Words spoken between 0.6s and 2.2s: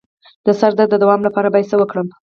درد د دوام لپاره باید څه وکړم؟